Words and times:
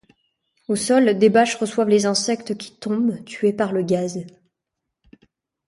Au 0.67 0.75
sol, 0.75 1.15
des 1.19 1.29
bâches 1.29 1.57
reçoivent 1.57 1.87
les 1.89 2.07
insectes 2.07 2.57
qui 2.57 2.75
tombent, 2.75 3.23
tués 3.23 3.53
par 3.53 3.71
le 3.71 3.83
gaz. 3.83 4.25